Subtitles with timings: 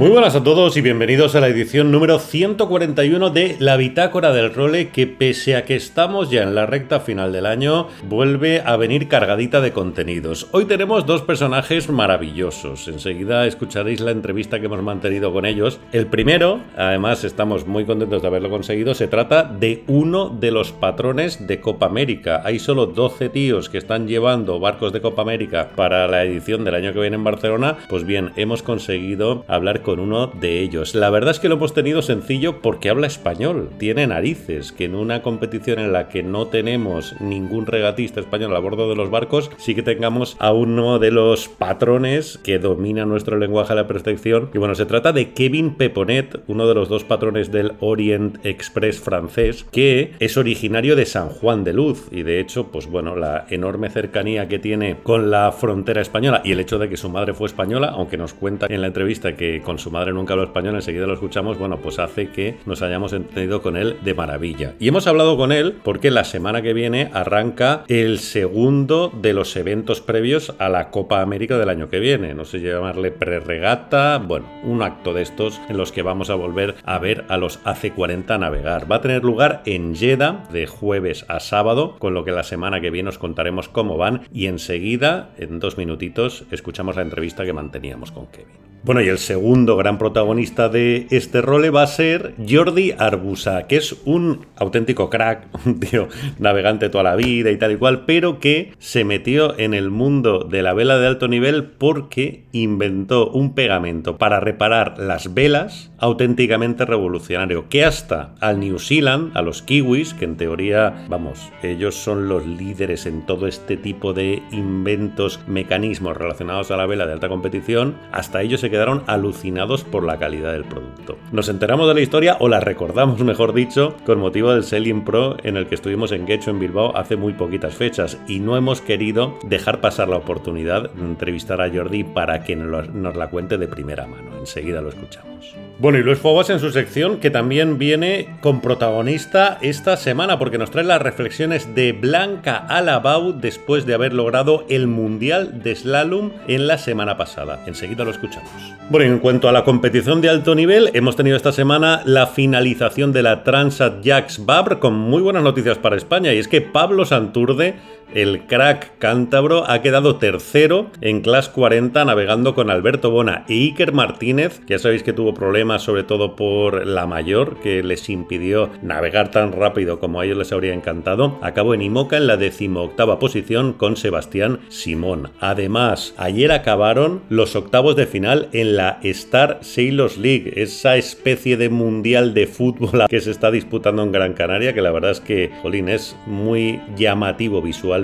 [0.00, 4.54] Muy buenas a todos y bienvenidos a la edición número 141 de La Bitácora del
[4.54, 8.78] Role, que pese a que estamos ya en la recta final del año, vuelve a
[8.78, 10.48] venir cargadita de contenidos.
[10.52, 12.88] Hoy tenemos dos personajes maravillosos.
[12.88, 15.80] Enseguida escucharéis la entrevista que hemos mantenido con ellos.
[15.92, 20.72] El primero, además estamos muy contentos de haberlo conseguido, se trata de uno de los
[20.72, 22.40] patrones de Copa América.
[22.42, 26.76] Hay solo 12 tíos que están llevando barcos de Copa América para la edición del
[26.76, 27.76] año que viene en Barcelona.
[27.90, 30.94] Pues bien, hemos conseguido hablar con con uno de ellos.
[30.94, 34.94] La verdad es que lo hemos tenido sencillo porque habla español, tiene narices, que en
[34.94, 39.50] una competición en la que no tenemos ningún regatista español a bordo de los barcos,
[39.56, 44.50] sí que tengamos a uno de los patrones que domina nuestro lenguaje a la perfección.
[44.54, 49.00] Y bueno, se trata de Kevin Peponet, uno de los dos patrones del Orient Express
[49.00, 53.44] francés, que es originario de San Juan de Luz y de hecho, pues bueno, la
[53.50, 57.34] enorme cercanía que tiene con la frontera española y el hecho de que su madre
[57.34, 60.76] fue española, aunque nos cuenta en la entrevista que con su madre nunca habló español,
[60.76, 64.74] enseguida lo escuchamos, bueno, pues hace que nos hayamos entendido con él de maravilla.
[64.78, 69.56] Y hemos hablado con él porque la semana que viene arranca el segundo de los
[69.56, 72.34] eventos previos a la Copa América del año que viene.
[72.34, 76.76] No sé llamarle pre-regata, bueno, un acto de estos en los que vamos a volver
[76.84, 78.90] a ver a los AC40 navegar.
[78.90, 82.80] Va a tener lugar en Jeddah de jueves a sábado, con lo que la semana
[82.80, 87.52] que viene os contaremos cómo van y enseguida, en dos minutitos, escuchamos la entrevista que
[87.52, 88.69] manteníamos con Kevin.
[88.82, 93.76] Bueno, y el segundo gran protagonista de este role va a ser Jordi Arbusa, que
[93.76, 98.40] es un auténtico crack, un tío navegante toda la vida y tal y cual, pero
[98.40, 103.54] que se metió en el mundo de la vela de alto nivel porque inventó un
[103.54, 110.14] pegamento para reparar las velas auténticamente revolucionario, que hasta al New Zealand, a los kiwis,
[110.14, 116.16] que en teoría, vamos, ellos son los líderes en todo este tipo de inventos, mecanismos
[116.16, 120.52] relacionados a la vela de alta competición, hasta ellos se quedaron alucinados por la calidad
[120.52, 121.18] del producto.
[121.32, 125.36] Nos enteramos de la historia, o la recordamos mejor dicho, con motivo del Selling Pro
[125.42, 128.80] en el que estuvimos en Gecho en Bilbao hace muy poquitas fechas y no hemos
[128.80, 133.68] querido dejar pasar la oportunidad de entrevistar a Jordi para que nos la cuente de
[133.68, 134.38] primera mano.
[134.38, 135.54] Enseguida lo escuchamos.
[135.78, 140.58] Bueno, y Luis Fogos en su sección, que también viene con protagonista esta semana, porque
[140.58, 146.32] nos trae las reflexiones de Blanca Alabau después de haber logrado el Mundial de Slalom
[146.48, 147.60] en la semana pasada.
[147.66, 148.50] Enseguida lo escuchamos.
[148.90, 153.12] Bueno, en cuanto a la competición de alto nivel, hemos tenido esta semana la finalización
[153.12, 157.04] de la Transat Jacques Vabre con muy buenas noticias para España, y es que Pablo
[157.04, 157.76] Santurde
[158.14, 163.92] el crack cántabro ha quedado tercero en Class 40 navegando con Alberto Bona e Iker
[163.92, 168.70] Martínez, que ya sabéis que tuvo problemas sobre todo por la mayor, que les impidió
[168.82, 173.18] navegar tan rápido como a ellos les habría encantado, acabó en Imoca en la decimoctava
[173.18, 175.30] posición con Sebastián Simón.
[175.40, 181.68] Además, ayer acabaron los octavos de final en la Star Sailors League, esa especie de
[181.68, 185.50] mundial de fútbol que se está disputando en Gran Canaria, que la verdad es que,
[185.62, 187.99] Jolín, es muy llamativo visual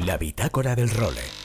[0.04, 1.37] La Bitácora del Role.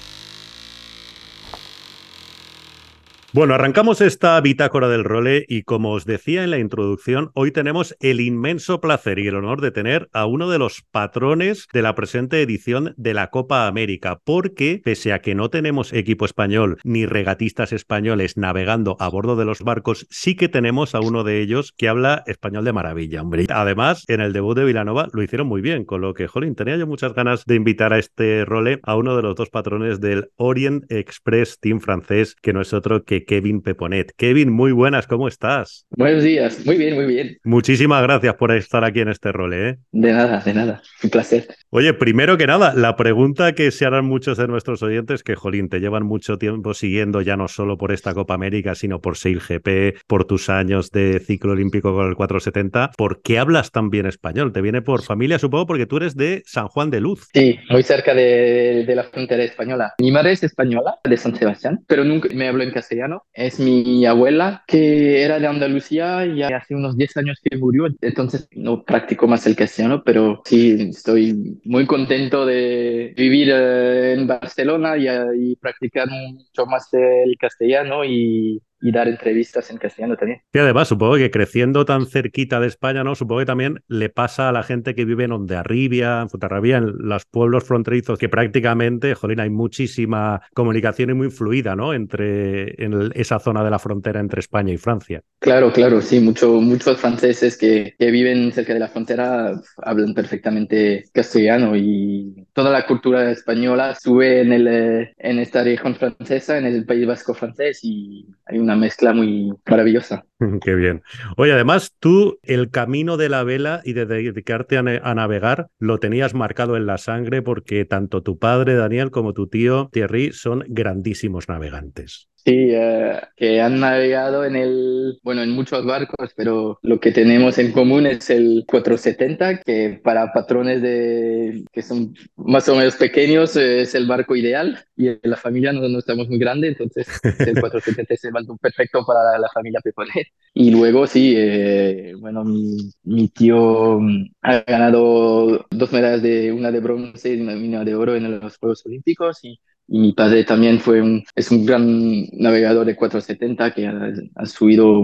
[3.36, 7.98] Bueno, arrancamos esta bitácora del role y como os decía en la introducción, hoy tenemos
[8.00, 11.96] el inmenso placer y el honor de tener a uno de los patrones de la
[11.96, 17.08] presente edición de la Copa América, porque pese a que no tenemos equipo español ni
[17.08, 21.74] regatistas españoles navegando a bordo de los barcos, sí que tenemos a uno de ellos
[21.76, 23.48] que habla español de maravilla, hombre.
[23.50, 26.78] Además, en el debut de Vilanova lo hicieron muy bien, con lo que, jolín, tenía
[26.78, 30.30] yo muchas ganas de invitar a este role a uno de los dos patrones del
[30.36, 34.12] Orient Express Team francés, que no es otro que Kevin Peponet.
[34.18, 35.86] Kevin, muy buenas, ¿cómo estás?
[35.92, 37.38] Buenos días, muy bien, muy bien.
[37.44, 39.78] Muchísimas gracias por estar aquí en este rol, ¿eh?
[39.92, 41.48] De nada, de nada, un placer.
[41.70, 45.70] Oye, primero que nada, la pregunta que se harán muchos de nuestros oyentes, que jolín,
[45.70, 49.40] te llevan mucho tiempo siguiendo ya no solo por esta Copa América, sino por Sail
[49.40, 54.06] GP, por tus años de ciclo olímpico con el 470, ¿por qué hablas tan bien
[54.06, 54.52] español?
[54.54, 57.28] ¿Te viene por familia, supongo, porque tú eres de San Juan de Luz?
[57.34, 59.94] Sí, muy cerca de, de la frontera española.
[60.00, 64.06] Mi madre es española, de San Sebastián, pero nunca me habló en castellano es mi
[64.06, 69.28] abuela, que era de Andalucía y hace unos 10 años que murió, entonces no practico
[69.28, 75.08] más el castellano, pero sí estoy muy contento de vivir eh, en Barcelona y,
[75.52, 80.42] y practicar mucho más el castellano y y dar entrevistas en castellano también.
[80.54, 83.16] Y además, supongo que creciendo tan cerquita de España, ¿no?
[83.16, 86.92] Supongo que también le pasa a la gente que vive en Ondarribia, en Futarrabía, en
[86.98, 91.94] los pueblos fronterizos, que prácticamente, jolín, hay muchísima comunicación y muy fluida, ¿no?
[91.94, 95.22] Entre en esa zona de la frontera entre España y Francia.
[95.40, 101.06] Claro, claro, sí, mucho, muchos franceses que, que viven cerca de la frontera hablan perfectamente
[101.14, 106.66] castellano y toda la cultura española sube en, el, eh, en esta región francesa, en
[106.66, 110.26] el País Vasco francés y hay una mezcla muy maravillosa.
[110.64, 111.04] Qué bien.
[111.38, 116.34] Oye, además tú el camino de la vela y de dedicarte a, navegar lo tenías
[116.34, 121.48] marcado en la sangre porque tanto tu padre Daniel como tu tío Thierry son grandísimos
[121.48, 122.30] navegantes.
[122.46, 127.58] Sí, eh, que han navegado en el, bueno, en muchos barcos, pero lo que tenemos
[127.58, 133.56] en común es el 470, que para patrones de, que son más o menos pequeños
[133.56, 137.24] es el barco ideal y en la familia no, no estamos muy grandes, entonces el
[137.62, 140.28] 470 es el barco perfecto para la familia Peponet.
[140.54, 146.72] Y luego sí, eh, bueno, mi, mi, tío mm, ha ganado dos medallas de una
[146.72, 149.40] de bronce y una de oro en los Juegos Olímpicos.
[149.44, 154.46] Y y mi padre también fue un, es un gran navegador de 470 que ha,
[154.46, 155.02] subido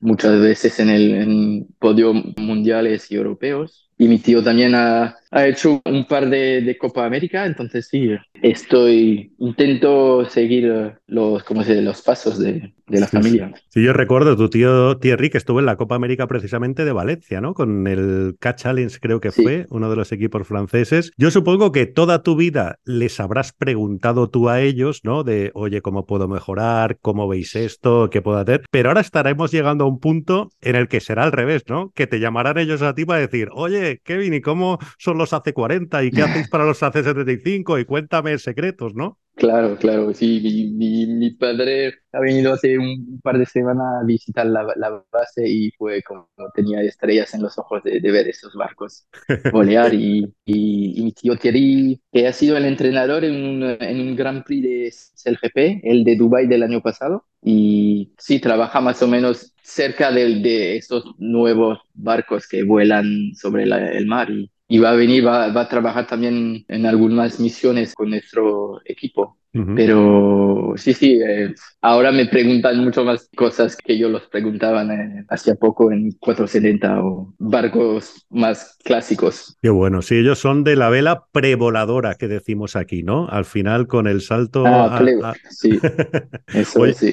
[0.00, 5.46] muchas veces en el en podio mundiales y europeos y mi tío también ha, ha
[5.46, 11.82] hecho un par de, de, Copa América, entonces sí, estoy, intento seguir los, ¿cómo se,
[11.82, 13.52] los pasos de, de la familia.
[13.68, 17.40] Sí, yo recuerdo tu tío Thierry que estuvo en la Copa América precisamente de Valencia,
[17.40, 17.54] ¿no?
[17.54, 21.10] Con el Catch Challenge creo que fue, uno de los equipos franceses.
[21.16, 25.24] Yo supongo que toda tu vida les habrás preguntado tú a ellos, ¿no?
[25.24, 26.98] De, oye, ¿cómo puedo mejorar?
[27.00, 28.10] ¿Cómo veis esto?
[28.10, 28.62] ¿Qué puedo hacer?
[28.70, 31.90] Pero ahora estaremos llegando un punto en el que será al revés, ¿no?
[31.94, 36.06] Que te llamarán ellos a ti para decir, oye, Kevin, ¿y cómo son los AC40?
[36.06, 37.80] ¿Y qué hacéis para los AC75?
[37.80, 39.18] Y cuéntame secretos, ¿no?
[39.38, 44.44] Claro, claro, sí, mi, mi, padre ha venido hace un par de semanas a visitar
[44.44, 49.06] la, la base y fue como tenía estrellas en los ojos de, ver esos barcos
[49.52, 54.16] volear y, y, mi tío Thierry, que ha sido el entrenador en un, en un
[54.16, 59.06] Grand Prix de CLGP, el de Dubai del año pasado, y sí, trabaja más o
[59.06, 64.90] menos cerca de, de estos nuevos barcos que vuelan sobre el mar y, y va
[64.90, 69.38] a venir, va, va, a trabajar también en algunas misiones con nuestro equipo.
[69.74, 75.24] Pero sí, sí, eh, ahora me preguntan mucho más cosas que yo los preguntaban eh,
[75.28, 79.56] hacía poco en 470 o barcos más clásicos.
[79.60, 83.26] Qué bueno, sí, ellos son de la vela prevoladora que decimos aquí, ¿no?
[83.28, 84.64] Al final con el salto...
[84.64, 85.80] Ah, a, sí,
[86.54, 87.12] eso sí.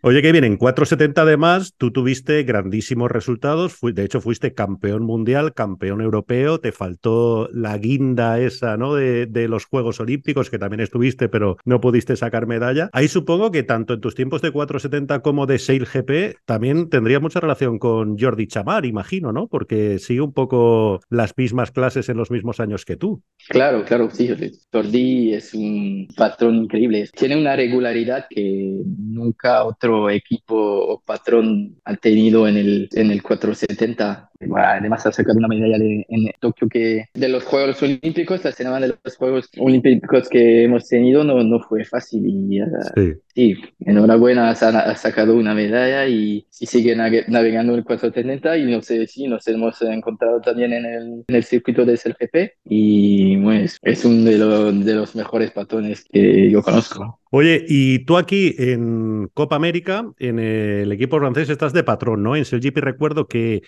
[0.00, 5.54] Oye, que bien, en 470 además tú tuviste grandísimos resultados, de hecho fuiste campeón mundial,
[5.54, 8.94] campeón europeo, te faltó la guinda esa, ¿no?
[8.94, 12.90] De, de, los Juegos Olímpicos, que también estuviste, pero no pudiste sacar medalla.
[12.92, 17.18] Ahí supongo que tanto en tus tiempos de 470 como de Sail GP también tendría
[17.18, 19.48] mucha relación con Jordi Chamar, imagino, ¿no?
[19.48, 23.22] Porque sigue un poco las mismas clases en los mismos años que tú.
[23.48, 24.28] Claro, claro, sí.
[24.72, 27.08] Jordi es un patrón increíble.
[27.16, 28.82] Tiene una regularidad que
[29.18, 34.27] nunca otro equipo o patrón ha tenido en el, en el 470.
[34.40, 38.94] Además, ha sacado una medalla en Tokio que de los Juegos Olímpicos, la semana de
[39.02, 42.24] los Juegos Olímpicos que hemos tenido no, no fue fácil.
[42.24, 42.60] Y,
[42.94, 43.14] sí.
[43.34, 43.56] sí.
[43.84, 48.58] enhorabuena, ha, sacado una medalla y, sigue navegando el 470.
[48.58, 52.52] Y no sé si nos hemos encontrado también en el, en el circuito de SLGP.
[52.64, 57.18] Y pues, es uno de, de los mejores patrones que yo conozco.
[57.30, 62.36] Oye, y tú aquí en Copa América, en el equipo francés, estás de patrón, ¿no?
[62.36, 63.62] En SailGP recuerdo que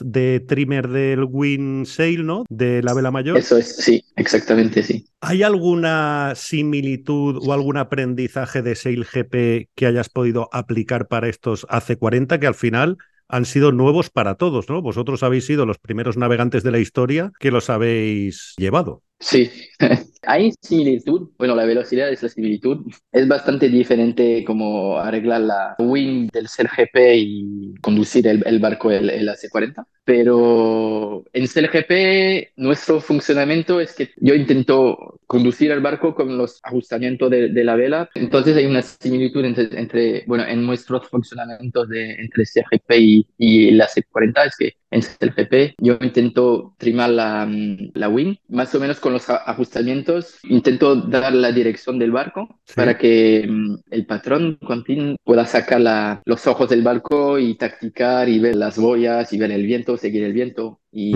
[0.00, 2.44] de trimmer del Win Sail, ¿no?
[2.48, 3.36] De la vela mayor.
[3.36, 5.06] Eso es, sí, exactamente, sí.
[5.20, 12.38] ¿Hay alguna similitud o algún aprendizaje de SailGP que hayas podido aplicar para estos AC40
[12.38, 14.82] que al final han sido nuevos para todos, ¿no?
[14.82, 19.02] Vosotros habéis sido los primeros navegantes de la historia que los habéis llevado.
[19.22, 19.50] Sí,
[20.22, 21.30] hay similitud.
[21.38, 22.86] Bueno, la velocidad es la similitud.
[23.12, 29.28] Es bastante diferente como arreglar la wing del CLGP y conducir el, barco, el, el
[29.28, 29.86] AC-40.
[30.04, 37.30] Pero en CLGP nuestro funcionamiento es que yo intento conducir el barco con los ajustamientos
[37.30, 38.10] de, la vela.
[38.16, 43.80] Entonces hay una similitud entre, bueno, en nuestros funcionamientos de, entre CLGP y, y el
[43.80, 47.48] AC-40 es que en CLGP yo intento trimar la,
[47.94, 52.96] la wing más o menos con los ajustamientos intento dar la dirección del barco para
[52.98, 58.38] que mm, el patrón Quentin pueda sacar la, los ojos del barco y tacticar y
[58.38, 60.80] ver las boyas y ver el viento, seguir el viento.
[60.90, 61.12] Y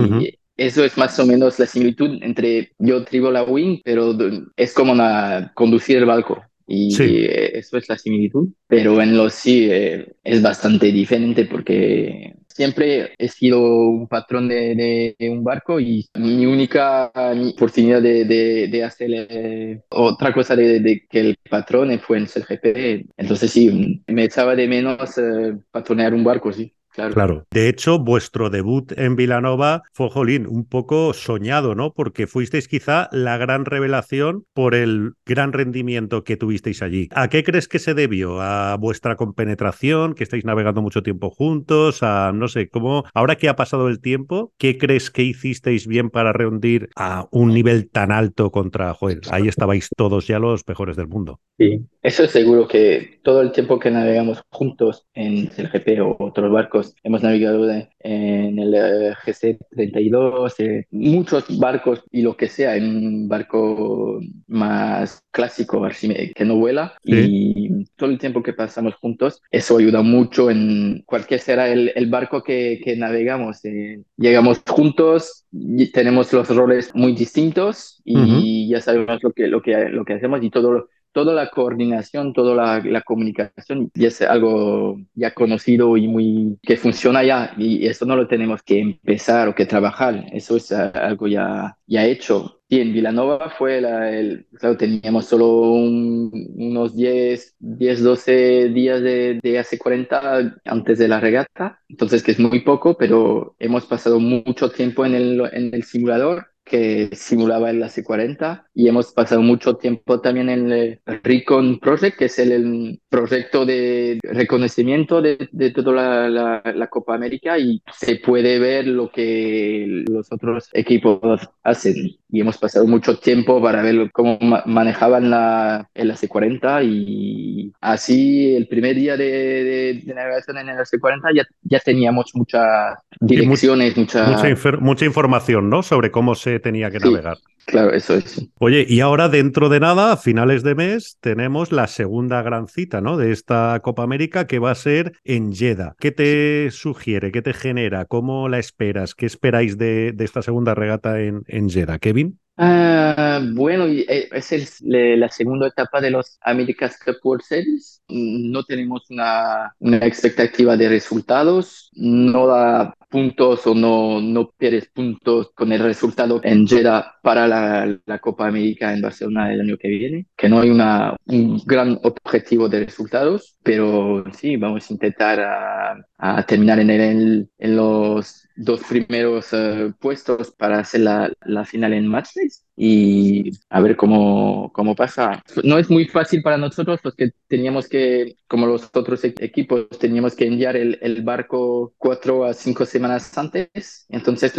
[0.57, 4.17] eso es más o menos la similitud entre yo tribo la wing, pero
[4.57, 6.43] es como una, conducir el barco.
[6.69, 13.15] Y eso es la similitud, pero en los sí eh, es bastante diferente porque siempre
[13.19, 17.13] he sido un patrón de, un barco y mi única
[17.55, 23.11] oportunidad de, hacer eh, otra cosa de, que el patrón fue en el CGP.
[23.17, 26.73] Entonces sí, me echaba de menos eh, patronear un barco, sí.
[26.97, 27.47] Claro.
[27.51, 31.93] De hecho, vuestro debut en Vilanova fue, Jolín, un poco soñado, ¿no?
[31.93, 37.09] Porque fuisteis quizá la gran revelación por el gran rendimiento que tuvisteis allí.
[37.13, 38.41] ¿A qué crees que se debió?
[38.41, 40.15] ¿A vuestra compenetración?
[40.15, 42.03] ¿Que estáis navegando mucho tiempo juntos?
[42.03, 43.05] ¿A no sé cómo?
[43.15, 47.53] Ahora que ha pasado el tiempo, ¿qué crees que hicisteis bien para reunir a un
[47.53, 49.21] nivel tan alto contra Joel?
[49.31, 51.41] Ahí estabais todos ya los mejores del mundo.
[51.59, 56.17] Sí, eso es seguro que todo el tiempo que navegamos juntos en el GP o
[56.19, 62.77] otros barcos, hemos navegado en el eh, GC32, eh, muchos barcos y lo que sea,
[62.77, 65.87] en un barco más clásico,
[66.35, 66.95] que no vuela.
[67.05, 72.07] Y todo el tiempo que pasamos juntos, eso ayuda mucho en cualquier será el, el
[72.07, 73.65] barco que, que navegamos.
[73.65, 79.63] Eh, llegamos juntos, y tenemos los roles muy distintos y ya sabemos lo que, lo,
[79.63, 84.99] que, lo que hacemos y todo toda la coordinación, toda la, comunicación ya es algo
[85.15, 89.55] ya conocido y muy que funciona ya y eso no lo tenemos que empezar o
[89.55, 92.61] que trabajar, eso es algo ya, ya hecho.
[92.69, 99.59] Y en Villanova fue el, claro, teníamos solo unos 10, 10, 12 días de, de
[99.59, 104.71] hace 40 antes de la regata, entonces que es muy poco, pero hemos pasado mucho
[104.71, 110.21] tiempo en el, en el simulador que simulaba el AC40 y hemos pasado mucho tiempo
[110.21, 116.63] también en el Recon Project, que es el, proyecto de reconocimiento de, de toda la,
[116.63, 122.19] la, Copa América y se puede ver lo que los otros equipos hacen.
[122.29, 128.69] Y hemos pasado mucho tiempo para ver cómo manejaban la, el AC40 y así el
[128.69, 134.77] primer día de, de, navegación en el AC40 ya, ya teníamos muchas direcciones, mucha, mucha,
[134.81, 135.83] mucha información ¿no?
[135.83, 137.39] sobre cómo se tenía que navegar.
[137.67, 138.49] Claro, eso es.
[138.61, 143.01] Oye, y ahora dentro de nada, a finales de mes, tenemos la segunda gran cita,
[143.01, 143.17] ¿no?
[143.17, 145.97] De esta Copa América que va a ser en Jeddah.
[145.99, 147.33] ¿Qué te sugiere?
[147.33, 148.05] ¿Qué te genera?
[148.05, 149.17] ¿Cómo la esperas?
[149.17, 152.39] ¿Qué esperáis de, esta segunda regata en, en Jeddah, Kevin?
[152.59, 158.03] Ah, bueno, eh, es la segunda etapa de los America's Cup World Series.
[158.09, 161.91] No tenemos una, una expectativa de resultados.
[161.95, 167.99] No da puntos o no, no pierdes puntos con el resultado en Jeddah para la,
[168.05, 171.99] la, Copa América en Barcelona el año que viene, que no hay una, un gran
[172.03, 178.47] objetivo de resultados, pero sí, vamos a intentar a, a terminar en, el, en los
[178.55, 184.71] dos primeros eh, puestos para hacer la, la final en matchdays y a ver cómo,
[184.75, 185.43] cómo pasa.
[185.65, 190.35] No es muy fácil para nosotros porque teníamos que, como los otros e-, equipos, teníamos
[190.37, 194.07] que enviar el, el barco cuatro a cinco semanas antes.
[194.11, 194.53] Entonces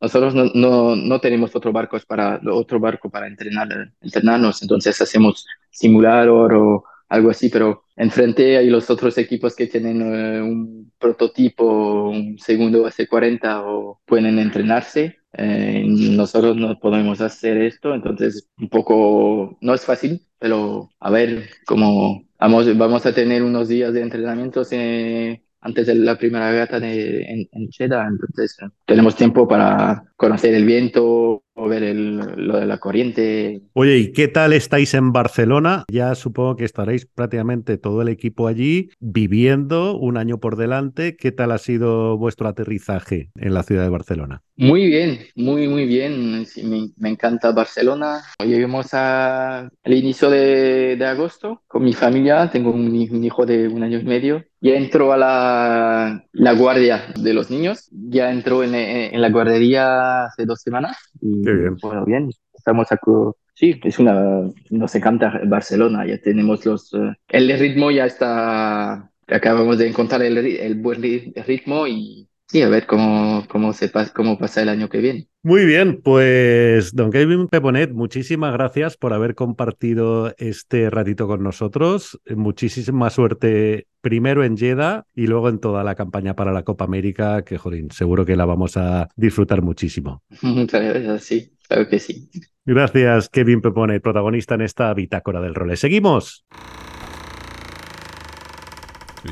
[0.00, 4.60] nosotros no, no, no, tenemos otro barco para, otro barco para entrenar, entrenarnos.
[4.62, 10.42] Entonces hacemos simulador o algo así, pero enfrente hay los otros equipos que tienen eh,
[10.42, 15.21] un prototipo, un segundo AC40 o pueden entrenarse.
[15.34, 21.48] Eh, nosotros no podemos hacer esto, entonces un poco no es fácil, pero a ver
[21.66, 26.80] cómo vamos, vamos a tener unos días de entrenamiento eh, antes de la primera gata
[26.80, 32.78] de, en, en entonces tenemos tiempo para conocer el viento ver el, lo de la
[32.78, 33.62] corriente.
[33.74, 35.84] Oye, ¿y qué tal estáis en Barcelona?
[35.90, 41.16] Ya supongo que estaréis prácticamente todo el equipo allí viviendo un año por delante.
[41.16, 44.42] ¿Qué tal ha sido vuestro aterrizaje en la ciudad de Barcelona?
[44.56, 46.44] Muy bien, muy, muy bien.
[46.64, 48.22] me, me, encanta Barcelona.
[48.44, 52.50] Llegamos al inicio de, de, agosto con mi familia.
[52.50, 54.44] Tengo un, un, hijo de un año y medio.
[54.62, 57.88] Ya entró a la, la guardia de los niños.
[57.90, 60.96] Ya entró en, en la guardería hace dos semanas.
[61.20, 61.76] Y, Qué bien.
[61.82, 63.10] Bueno, bien, estamos aquí.
[63.54, 69.76] Sí, es una, nos encanta Barcelona, ya tenemos los, uh, el ritmo ya está, acabamos
[69.78, 74.38] de encontrar el, el buen ritmo y sí, a ver cómo, cómo, se pasa, cómo
[74.38, 75.26] pasa el año que viene.
[75.42, 82.20] Muy bien, pues don Kevin Peponet, muchísimas gracias por haber compartido este ratito con nosotros.
[82.28, 87.42] Muchísima suerte primero en Jeddah y luego en toda la campaña para la Copa América,
[87.42, 90.22] que jodín, seguro que la vamos a disfrutar muchísimo.
[90.42, 92.28] Muchas gracias, sí, claro que sí.
[92.66, 95.76] Gracias, Kevin Peponet, protagonista en esta bitácora del role.
[95.76, 96.44] Seguimos.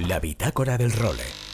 [0.09, 1.50] La bitácora del role.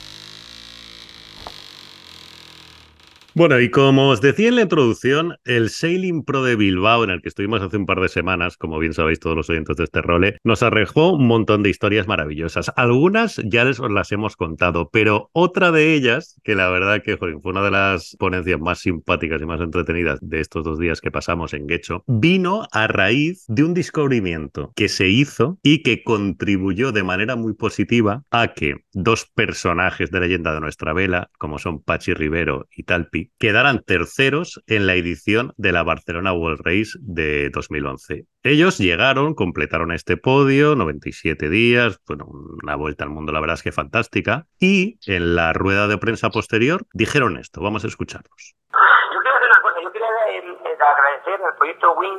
[3.38, 7.20] Bueno, y como os decía en la introducción, el Sailing Pro de Bilbao, en el
[7.20, 10.00] que estuvimos hace un par de semanas, como bien sabéis todos los oyentes de este
[10.00, 12.72] role, nos arrojó un montón de historias maravillosas.
[12.76, 17.18] Algunas ya les os las hemos contado, pero otra de ellas, que la verdad que
[17.18, 21.10] fue una de las ponencias más simpáticas y más entretenidas de estos dos días que
[21.10, 26.90] pasamos en Guecho, vino a raíz de un descubrimiento que se hizo y que contribuyó
[26.90, 31.82] de manera muy positiva a que dos personajes de leyenda de nuestra vela, como son
[31.82, 37.50] Pachi Rivero y Talpi, quedaran terceros en la edición de la Barcelona World Race de
[37.50, 38.24] 2011.
[38.42, 42.26] Ellos llegaron, completaron este podio, 97 días, bueno,
[42.62, 46.30] una vuelta al mundo la verdad es que fantástica, y en la rueda de prensa
[46.30, 48.54] posterior dijeron esto, vamos a escucharlos.
[48.72, 52.12] Yo quiero hacer una cosa, yo quería eh, eh, agradecer al proyecto WIN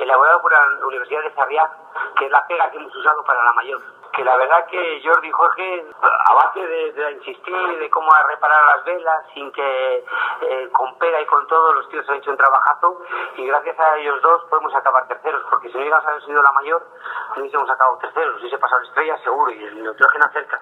[0.00, 1.68] elaborado por la Universidad de Sarriá,
[2.18, 5.28] que es la pega que hemos usado para la mayor que la verdad que Jordi
[5.28, 10.04] y Jorge, a base de, insistir de cómo reparar las velas, sin que
[10.42, 13.02] eh, con pega y con todo, los tíos han hecho un trabajazo
[13.36, 16.52] y gracias a ellos dos podemos acabar terceros, porque si no hubiéramos haber sido la
[16.52, 16.86] mayor,
[17.34, 20.60] no hubiésemos acabado terceros, hubiese pasado la estrella seguro y el nitrógeno cerca.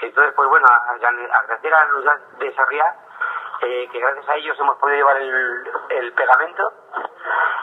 [0.00, 2.04] Entonces, pues bueno, agradecer a los
[2.38, 2.96] de Sarriá,
[3.62, 6.72] eh, que gracias a ellos hemos podido llevar el pegamento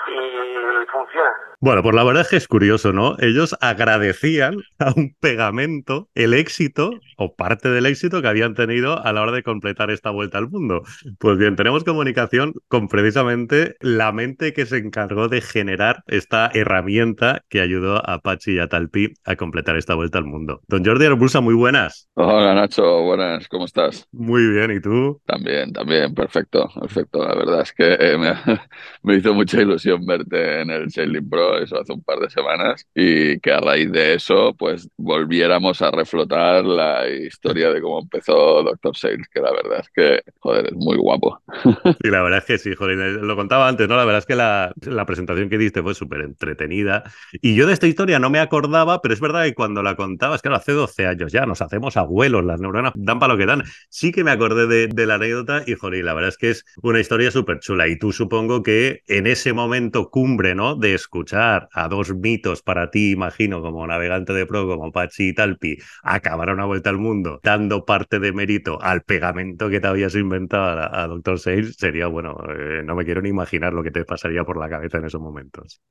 [0.08, 1.55] y funciona.
[1.66, 3.16] Bueno, pues la verdad es que es curioso, ¿no?
[3.18, 9.12] Ellos agradecían a un pegamento el éxito o parte del éxito que habían tenido a
[9.14, 10.84] la hora de completar esta vuelta al mundo.
[11.18, 17.42] Pues bien, tenemos comunicación con precisamente la mente que se encargó de generar esta herramienta
[17.50, 20.62] que ayudó a Pachi y a Talpi a completar esta vuelta al mundo.
[20.68, 22.08] Don Jordi Arbulsa, muy buenas.
[22.14, 24.08] Hola Nacho, buenas, ¿cómo estás?
[24.12, 25.20] Muy bien, ¿y tú?
[25.26, 27.28] También, también, perfecto, perfecto.
[27.28, 28.34] La verdad es que eh, me,
[29.02, 32.88] me hizo mucha ilusión verte en el Sailing Pro, eso hace un par de semanas,
[32.94, 38.64] y que a raíz de eso, pues volviéramos a reflotar la historia de cómo empezó
[38.64, 41.42] Doctor Sales, que la verdad es que, joder, es muy guapo.
[42.02, 43.96] Sí, la verdad es que sí, joder, lo contaba antes, ¿no?
[43.96, 47.04] La verdad es que la, la presentación que diste fue súper entretenida.
[47.42, 50.42] Y yo de esta historia no me acordaba, pero es verdad que cuando la contabas,
[50.42, 53.64] claro, hace 12 años ya, nos hacemos abuelos, las neuronas dan para lo que dan.
[53.90, 56.66] Sí que me acordé de, de la anécdota y, joder, la verdad es que es
[56.82, 57.88] una historia súper chula.
[57.88, 60.76] Y tú supongo que en ese momento cumbre, ¿no?
[60.76, 65.34] De escuchar a dos mitos para ti, imagino, como navegante de pro, como Pachi y
[65.34, 70.16] Talpi, acabar una vuelta al mundo, dando parte de mérito al pegamento que te habías
[70.16, 74.06] inventado a, Doctor Sales, sería, bueno, eh, no me quiero ni imaginar lo que te
[74.06, 75.82] pasaría por la cabeza en esos momentos.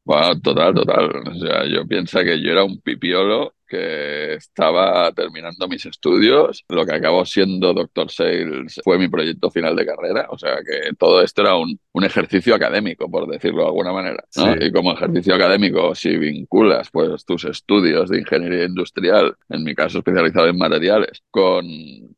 [0.42, 1.10] Total, total.
[1.26, 6.64] O sea, yo pienso que yo era un pipiolo que estaba terminando mis estudios.
[6.68, 10.26] Lo que acabó siendo Doctor Sales fue mi proyecto final de carrera.
[10.30, 14.24] O sea que todo esto era un, un ejercicio académico, por decirlo de alguna manera.
[14.36, 14.54] ¿no?
[14.64, 19.98] Y como ejercicio académico, si vinculas pues, tus estudios de ingeniería industrial, en mi caso
[19.98, 21.64] especializado en materiales, con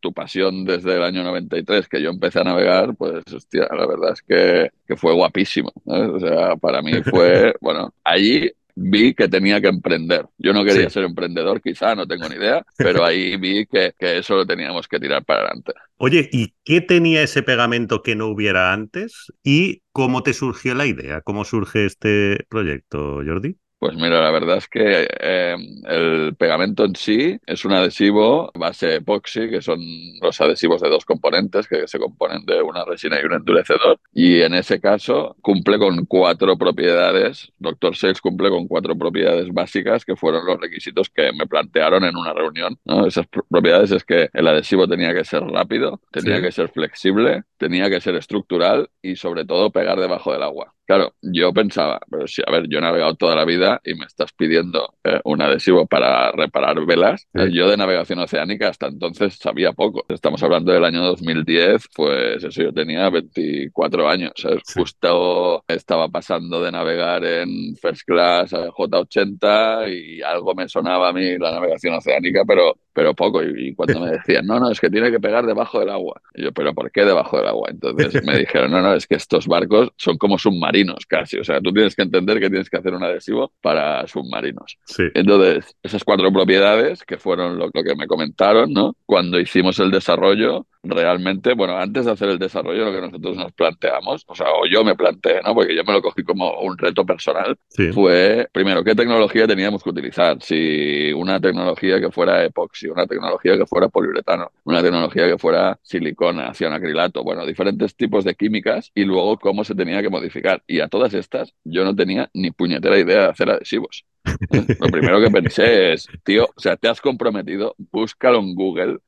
[0.01, 4.13] tu pasión desde el año 93 que yo empecé a navegar, pues hostia, la verdad
[4.13, 5.73] es que, que fue guapísimo.
[5.85, 10.27] O sea, para mí fue, bueno, allí vi que tenía que emprender.
[10.39, 14.19] Yo no quería ser emprendedor, quizá, no tengo ni idea, pero ahí vi que, que,
[14.19, 15.73] eso lo teníamos que tirar para adelante.
[15.97, 19.33] Oye, ¿y qué tenía ese pegamento que no hubiera antes?
[19.43, 21.23] ¿Y cómo te surgió la idea?
[21.23, 23.57] ¿Cómo surge este proyecto, Jordi?
[23.79, 28.97] Pues mira, la verdad es que eh, el pegamento en sí es un adhesivo base
[28.97, 29.79] epoxi, que son
[30.23, 34.01] los adhesivos de dos componentes que se componen de una resina y un endurecedor.
[34.15, 37.53] Y en ese caso cumple con cuatro propiedades.
[37.59, 42.17] Doctor Sales cumple con cuatro propiedades básicas que fueron los requisitos que me plantearon en
[42.17, 42.79] una reunión.
[42.87, 43.07] ¿no?
[43.07, 46.43] Esas propiedades es que el adhesivo tenía que ser rápido, tenía sí.
[46.43, 50.76] que ser flexible, tenía que ser estructural y sobre todo pegar debajo del agua.
[50.87, 54.07] Claro, yo pensaba, pero sí, a ver, yo he navegado toda la vida y me
[54.07, 57.27] estás pidiendo eh, un adhesivo para reparar velas.
[57.35, 57.53] Sí.
[57.53, 60.05] Yo de navegación oceánica hasta entonces sabía poco.
[60.09, 64.31] Estamos hablando del año 2010, pues eso yo tenía 24 años.
[64.37, 64.63] ¿sabes?
[64.65, 64.79] Sí.
[64.79, 71.13] Justo estaba pasando de navegar en First Class a J80 y algo me sonaba a
[71.13, 73.45] mí la navegación oceánica, pero, pero poco.
[73.45, 76.19] Y, y cuando me decían, no, no, es que tiene que pegar debajo del agua.
[76.35, 77.69] Y yo, pero ¿por qué debajo del agua?
[77.71, 81.39] Entonces me dijeron, no, no, es que estos barcos son como submarinos casi.
[81.39, 84.79] O sea, tú tienes que entender que tienes que hacer un adhesivo para submarinos.
[84.87, 85.03] Sí.
[85.13, 88.97] Entonces, esas cuatro propiedades que fueron lo, lo, que me comentaron, ¿no?
[89.05, 93.53] Cuando hicimos el desarrollo, realmente, bueno, antes de hacer el desarrollo, lo que nosotros nos
[93.53, 95.55] planteamos, o sea, o yo me planteé, ¿no?
[95.55, 97.93] Porque yo me lo cogí como un reto personal, sí.
[97.93, 100.39] fue, primero, ¿qué tecnología teníamos que utilizar?
[100.41, 105.79] Si una tecnología que fuera epoxi, una tecnología que fuera poliuretano, una tecnología que fuera
[105.83, 110.63] silicona, cianoacrilato, bueno, diferentes tipos de químicas y luego cómo se tenía que modificar.
[110.67, 114.05] Y a todas estas yo no tenía ni puñetera idea de hacer adhesivos.
[114.81, 118.99] Lo primero que pensé es, tío, o sea, te has comprometido, búscalo en Google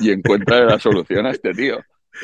[0.00, 1.80] y encuentra la solución a este tío.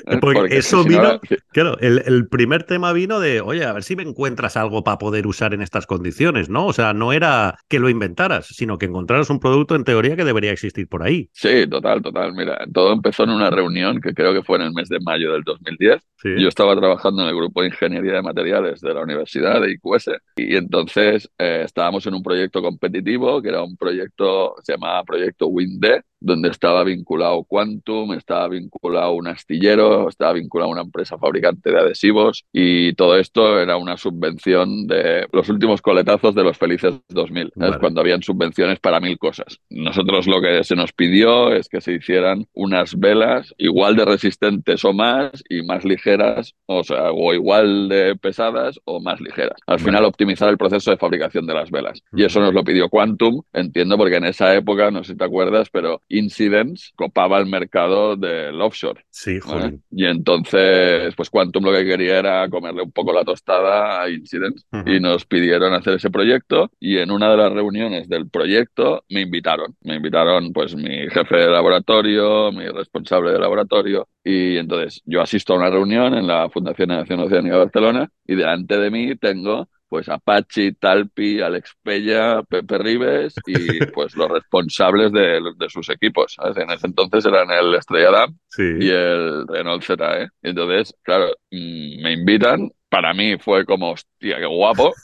[0.07, 0.19] ¿Eh?
[0.21, 1.21] Porque, Porque, eso si vino, no...
[1.53, 4.99] claro, el, el, primer tema vino de, oye, a ver si me encuentras algo para
[4.99, 6.67] poder usar en estas condiciones, ¿no?
[6.67, 10.25] O sea, no era que lo inventaras, sino que encontraras un producto en teoría que
[10.25, 11.29] debería existir por ahí.
[11.33, 12.35] Sí, total, total.
[12.35, 15.33] Mira, todo empezó en una reunión que creo que fue en el mes de mayo
[15.33, 16.03] del 2010.
[16.17, 16.29] Sí.
[16.39, 20.11] Yo estaba trabajando en el grupo de Ingeniería de Materiales de la Universidad de IQS
[20.37, 25.47] y entonces eh, estábamos en un proyecto competitivo que era un proyecto, se llamaba Proyecto
[25.47, 31.79] WINDE, donde estaba vinculado Quantum, estaba vinculado un astillero, estaba vinculado una empresa fabricante de
[31.79, 37.53] adhesivos y todo esto era una subvención de los últimos coletazos de los felices 2000,
[37.55, 37.79] vale.
[37.79, 39.59] cuando habían subvenciones para mil cosas.
[39.71, 44.85] Nosotros lo que se nos pidió es que se hicieran unas velas igual de resistentes
[44.85, 49.57] o más y más ligeras, o sea, o igual de pesadas o más ligeras.
[49.67, 49.85] Al vale.
[49.85, 52.03] final optimizar el proceso de fabricación de las velas.
[52.13, 55.25] Y eso nos lo pidió Quantum, entiendo porque en esa época, no sé si te
[55.25, 59.05] acuerdas, pero Incidents copaba el mercado del offshore.
[59.11, 59.61] Sí, joder.
[59.61, 59.79] ¿vale?
[59.91, 64.67] Y entonces, pues Quantum lo que quería era comerle un poco la tostada a Incidents
[64.73, 64.97] uh -huh.
[64.97, 69.23] y nos pidieron hacer ese proyecto y en una de las reuniones del proyecto me
[69.23, 69.77] invitaron.
[69.83, 75.55] Me invitaron pues mi jefe de laboratorio, mi responsable de laboratorio y entonces yo asisto
[75.55, 79.17] a una reunión en la Fundación de Nación Oceánica de Barcelona y delante de mí
[79.17, 83.55] tengo pues Apache, Talpi, Alex Pella, Pepe Rives y
[83.95, 86.35] pues los responsables de, de sus equipos.
[86.35, 86.57] ¿sabes?
[86.59, 88.63] En ese entonces eran el Estrella Damm sí.
[88.81, 90.29] y el Renault ZE.
[90.43, 92.71] Entonces, claro, mm, me invitan.
[92.91, 94.95] Para mí fue como, hostia, qué guapo.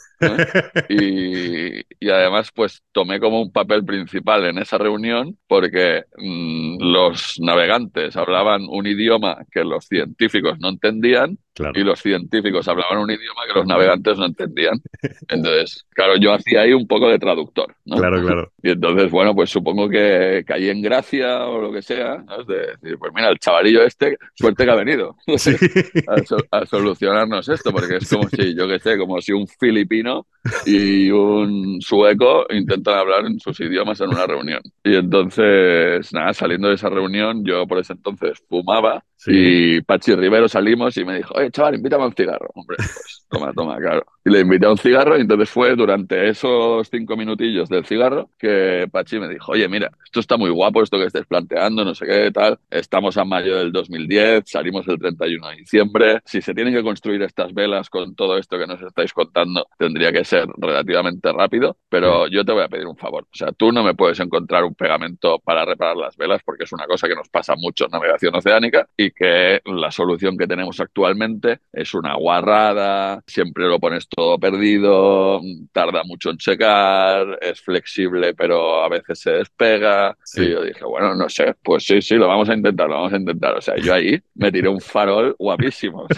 [0.88, 7.34] y, y, además, pues tomé como un papel principal en esa reunión porque mmm, los
[7.40, 11.78] navegantes hablaban un idioma que los científicos no entendían Claro.
[11.78, 14.74] Y los científicos hablaban un idioma que los navegantes no entendían.
[15.28, 17.74] Entonces, claro, yo hacía ahí un poco de traductor.
[17.84, 17.96] ¿no?
[17.96, 18.52] Claro, claro.
[18.62, 22.42] Y entonces, bueno, pues supongo que caí en gracia o lo que sea, ¿no?
[22.44, 25.54] de decir, pues mira, el chavalillo este, suerte que ha venido sí.
[26.08, 28.36] a, so a, solucionarnos esto, porque es como sí.
[28.36, 30.26] si, yo qué sé, como si un filipino
[30.66, 34.60] y un sueco intentan hablar en sus idiomas en una reunión.
[34.82, 39.32] Y entonces, nada, saliendo de esa reunión, yo por ese entonces fumaba sí.
[39.34, 42.48] y Pachi Rivero salimos y me dijo, oye, chaval, invítame a un cigarro.
[42.54, 44.04] Hombre, pues toma, toma, claro.
[44.24, 48.30] Y le invité a un cigarro y entonces fue durante esos cinco minutillos del cigarro
[48.38, 51.94] que Pachi me dijo, oye, mira, esto está muy guapo, esto que estés planteando, no
[51.94, 52.58] sé qué, tal.
[52.70, 56.20] Estamos a mayo del 2010, salimos el 31 de diciembre.
[56.24, 60.12] Si se tienen que construir estas velas con todo esto que nos estáis contando, tendría
[60.12, 63.24] que ser relativamente rápido, pero yo te voy a pedir un favor.
[63.24, 66.72] O sea, tú no me puedes encontrar un pegamento para reparar las velas porque es
[66.72, 70.80] una cosa que nos pasa mucho en navegación oceánica y que la solución que tenemos
[70.80, 71.33] actualmente
[71.72, 75.40] es una guarrada, siempre lo pones todo perdido,
[75.72, 80.16] tarda mucho en checar, es flexible pero a veces se despega.
[80.34, 83.12] Y yo dije, bueno, no sé, pues sí, sí, lo vamos a intentar, lo vamos
[83.12, 83.56] a intentar.
[83.56, 86.06] O sea, yo ahí me tiré un farol guapísimo.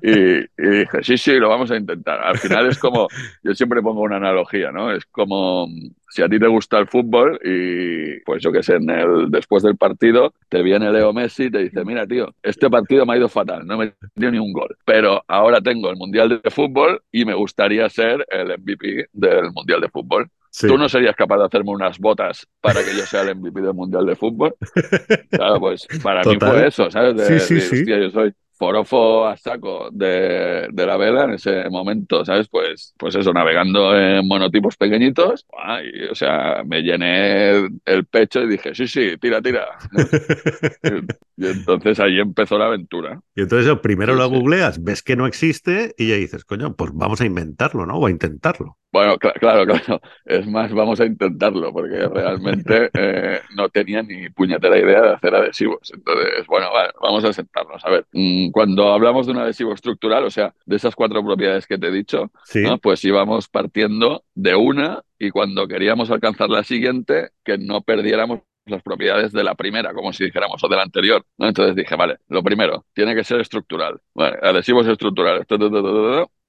[0.00, 2.20] Y, y, dije, sí, sí, lo vamos a intentar.
[2.22, 3.08] Al final es como,
[3.42, 4.92] yo siempre pongo una analogía, ¿no?
[4.92, 5.66] Es como
[6.08, 9.62] si a ti te gusta el fútbol y pues yo qué sé, en el, después
[9.62, 13.16] del partido te viene Leo Messi y te dice, mira tío, este partido me ha
[13.18, 17.02] ido fatal, no me dio ni un gol, pero ahora tengo el Mundial de Fútbol
[17.12, 20.30] y me gustaría ser el MVP del Mundial de Fútbol.
[20.60, 23.74] ¿Tú no serías capaz de hacerme unas botas para que yo sea el MVP del
[23.74, 24.54] Mundial de Fútbol?
[25.30, 27.16] Claro, pues para mí fue eso, ¿sabes?
[27.16, 31.70] De, sí, sí, hostia, yo soy forofo a saco de, de, la vela en ese
[31.70, 32.48] momento, ¿sabes?
[32.48, 35.46] Pues, pues eso, navegando en monotipos pequeñitos,
[35.84, 39.66] y, o sea, me llené el pecho y dije, sí, sí, tira, tira.
[41.36, 43.20] y, entonces ahí empezó la aventura.
[43.36, 46.90] Y entonces primero sí, lo googleas, ves que no existe y ya dices, coño, pues
[46.92, 47.98] vamos a inventarlo, ¿no?
[47.98, 48.76] O a intentarlo.
[48.90, 50.00] Bueno, cl claro, claro.
[50.24, 55.34] Es más, vamos a intentarlo, porque realmente eh, no tenía ni puñetera idea de hacer
[55.34, 55.92] adhesivos.
[55.92, 57.84] Entonces, bueno, vale, vamos a sentarnos.
[57.84, 61.66] A ver, mmm, cuando hablamos de un adhesivo estructural, o sea, de esas cuatro propiedades
[61.66, 62.62] que te he dicho, sí.
[62.62, 62.78] ¿no?
[62.78, 68.82] pues íbamos partiendo de una y cuando queríamos alcanzar la siguiente, que no perdiéramos las
[68.82, 71.24] propiedades de la primera, como si dijéramos, o de la anterior.
[71.38, 71.48] ¿no?
[71.48, 74.00] Entonces dije, vale, lo primero, tiene que ser estructural.
[74.14, 75.46] Adhesivos estructurales.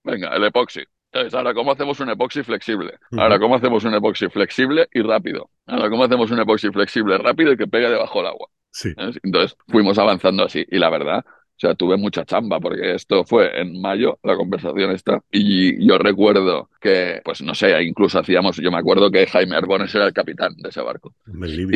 [0.03, 0.81] Venga, el epoxi.
[1.11, 2.99] Entonces, ahora, ¿cómo hacemos un epoxi flexible?
[3.17, 5.49] Ahora, ¿cómo hacemos un epoxi flexible y rápido?
[5.65, 8.47] Ahora, ¿cómo hacemos un epoxi flexible rápido y que pegue debajo del agua?
[8.71, 8.93] Sí.
[9.23, 10.65] Entonces, fuimos avanzando así.
[10.69, 11.25] Y la verdad,
[11.59, 15.21] o sea, tuve mucha chamba porque esto fue en mayo, la conversación está.
[15.29, 19.93] Y yo recuerdo que, pues no sé, incluso hacíamos, yo me acuerdo que Jaime Arbones
[19.93, 21.13] era el capitán de ese barco.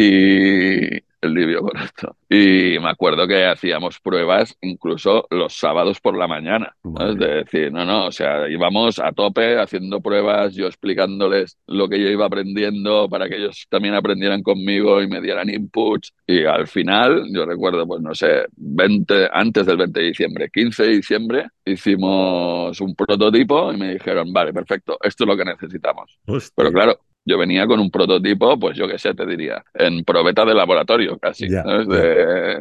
[0.01, 2.15] Y el Livio, correcto.
[2.29, 6.75] Y me acuerdo que hacíamos pruebas incluso los sábados por la mañana.
[6.83, 7.09] ¿no?
[7.09, 11.87] Es de decir, no, no, o sea, íbamos a tope haciendo pruebas, yo explicándoles lo
[11.87, 16.13] que yo iba aprendiendo para que ellos también aprendieran conmigo y me dieran inputs.
[16.27, 20.83] Y al final, yo recuerdo, pues no sé, 20, antes del 20 de diciembre, 15
[20.83, 26.17] de diciembre, hicimos un prototipo y me dijeron, vale, perfecto, esto es lo que necesitamos.
[26.25, 26.53] Hostia.
[26.55, 30.43] Pero claro, yo venía con un prototipo, pues yo qué sé, te diría, en probeta
[30.45, 31.87] de laboratorio casi, ¿sabes?
[31.87, 32.57] De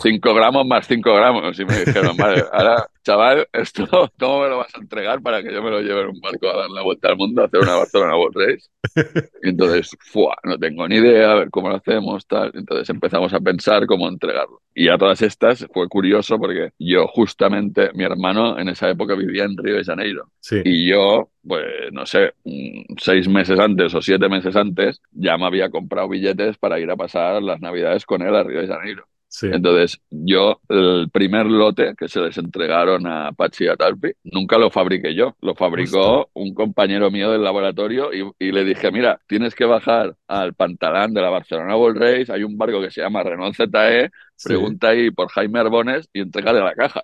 [0.00, 1.58] 5 gramos más 5 gramos.
[1.58, 3.86] Y me dijeron, vale, ahora, chaval, esto,
[4.18, 6.48] ¿cómo me lo vas a entregar para que yo me lo lleve en un barco
[6.48, 8.68] a dar la vuelta al mundo, a hacer una Barcelona World Race?
[9.42, 10.36] Y entonces, ¡fua!
[10.44, 12.50] no tengo ni idea, a ver cómo lo hacemos, tal.
[12.54, 14.60] Entonces empezamos a pensar cómo entregarlo.
[14.74, 19.44] Y a todas estas fue curioso porque yo justamente, mi hermano en esa época vivía
[19.44, 20.30] en Río de Janeiro.
[20.40, 20.62] Sí.
[20.64, 22.34] Y yo, pues no sé,
[22.98, 26.96] seis meses antes o siete meses antes, ya me había comprado billetes para ir a
[26.96, 29.06] pasar las navidades con él a Río de Janeiro.
[29.32, 29.46] Sí.
[29.50, 34.58] Entonces, yo, el primer lote que se les entregaron a Pachi y a Talpi, nunca
[34.58, 39.18] lo fabriqué yo, lo fabricó un compañero mío del laboratorio y, y, le dije, mira,
[39.26, 43.00] tienes que bajar al pantalán de la Barcelona World Race, hay un barco que se
[43.00, 44.48] llama Renault ZE, Sí.
[44.48, 47.02] pregunta ahí por Jaime Arbones y entregale la caja.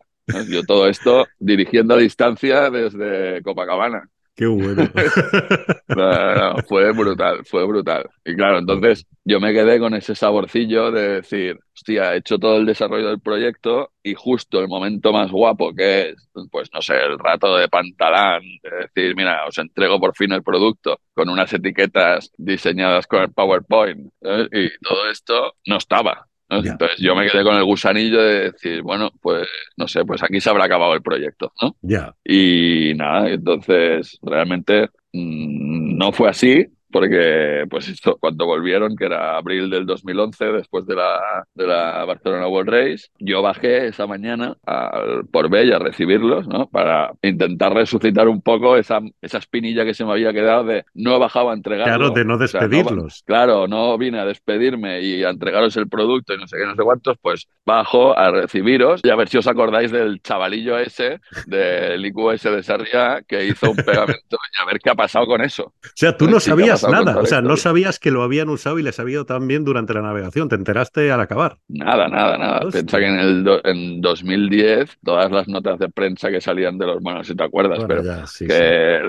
[0.51, 4.11] Yo todo esto dirigiendo a distancia desde Copacabana.
[4.39, 4.89] Qué bueno.
[5.89, 8.09] No, no, no, fue brutal, fue brutal.
[8.25, 12.59] Y claro, entonces yo me quedé con ese saborcillo de decir, hostia, he hecho todo
[12.59, 16.95] el desarrollo del proyecto y justo el momento más guapo que es, pues no sé,
[16.95, 21.53] el rato de pantalán, de decir, mira, os entrego por fin el producto con unas
[21.53, 24.13] etiquetas diseñadas con el PowerPoint.
[24.53, 26.28] Y todo esto no estaba.
[26.51, 30.41] Entonces yo me quedé con el gusanillo de decir, bueno, pues no sé, pues aquí
[30.41, 31.77] se habrá acabado el proyecto, ¿no?
[31.83, 32.15] ya.
[32.25, 39.37] Y nada, entonces realmente mmm, no fue así, porque pues esto, cuando volvieron, que era
[39.37, 44.57] abril del 2011, después de la, de la Barcelona World Race, yo bajé esa mañana
[44.67, 46.69] al Porbella a recibirlos, ¿no?
[46.69, 51.15] Para intentar resucitar un poco esa, esa espinilla que se me había quedado de no
[51.17, 51.99] he bajado a entregarlo.
[51.99, 53.23] Claro, de no O sea, despedirlos.
[53.27, 56.75] claro, no vine a despedirme y a entregaros el producto y no sé qué, no
[56.75, 61.21] sé cuántos, pues bajo a recibiros y a ver si os acordáis del chavalillo ese
[61.45, 65.43] del IQS de Sarriá que hizo un pegamento y a ver qué ha pasado con
[65.43, 65.65] eso.
[65.67, 68.11] O sea, tú no Sí, ¿qué ha sabías sabías nada, o sea, no sabías que
[68.11, 71.21] lo habían usado y les había ido tan bien durante la navegación, te enteraste al
[71.21, 71.59] acabar.
[71.69, 72.61] Nada, nada, nada.
[72.71, 77.03] Piensa que en, el en 2010 todas las notas de prensa que salían de los,
[77.03, 78.03] bueno, si te acuerdas, pero
[78.39, 79.01] que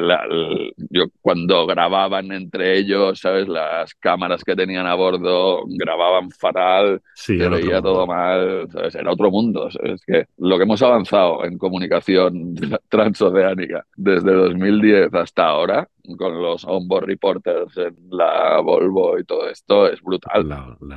[0.90, 3.48] yo cuando grababan entre ellos, ¿sabes?
[3.48, 8.96] Las cámaras que tenían a bordo grababan fatal, se veía todo mal, ¿sabes?
[8.96, 9.70] Era otro mundo.
[9.84, 12.56] Es que lo que hemos avanzado en comunicación
[12.90, 19.88] transoceánica desde 2010 hasta ahora, con los onboard reporters en la Volvo y todo esto,
[19.88, 20.48] es brutal.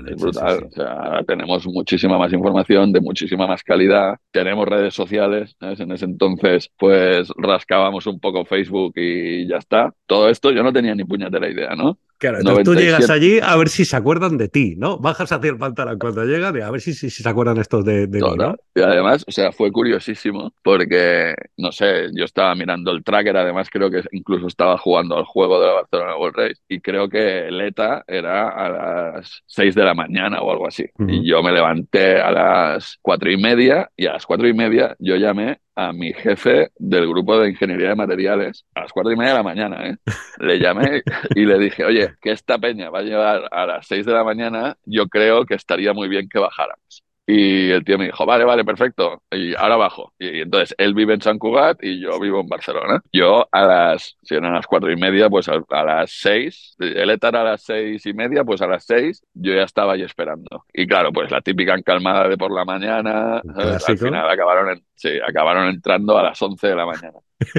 [0.09, 0.65] es brutal.
[0.65, 4.17] O sea, tenemos muchísima más información, de muchísima más calidad.
[4.31, 5.57] Tenemos redes sociales.
[5.61, 9.95] En ese entonces, pues rascábamos un poco Facebook y ya está.
[10.07, 11.99] Todo esto yo no tenía ni puñetera idea, ¿no?
[12.23, 14.97] Claro, entonces tú llegas allí a ver si se acuerdan de ti, ¿no?
[14.97, 18.07] Bajas hacia el pantalón cuando llegan y a ver si, si, se acuerdan estos de,
[18.07, 18.55] de mí, ¿no?
[18.77, 23.69] Y además, o sea, fue curiosísimo porque, no sé, yo estaba mirando el tracker, además
[23.69, 27.51] creo que incluso estaba jugando al juego de la Barcelona World Race y creo que
[27.51, 30.85] Leta era a las 6 de la mañana o algo así.
[31.09, 34.95] Y yo me levanté a las cuatro y media y a las cuatro y media
[35.01, 39.17] yo llamé a mi jefe del grupo de ingeniería de materiales a las cuatro y
[39.17, 39.89] media de la mañana.
[39.89, 39.97] ¿eh?
[40.39, 41.03] Le llamé
[41.35, 44.25] y le dije, oye, que esta peña va a llegar a las seis de la
[44.25, 47.03] mañana, yo creo que estaría muy bien que bajáramos.
[47.27, 49.23] Y el tío me dijo, vale, vale, perfecto.
[49.31, 50.13] Y ahora bajo.
[50.19, 53.01] Y entonces él vive en San Cugat y yo vivo en Barcelona.
[53.13, 56.75] Yo a las, si eran las cuatro y media, pues a, las seis.
[56.81, 60.03] Él estaba a las seis y media, pues a las seis yo ya estaba ahí
[60.03, 60.65] esperando.
[60.73, 63.37] Y claro, pues la típica encalmada de por la mañana.
[63.37, 67.19] Al final acabaron, sí, acabaron entrando a las once de la mañana.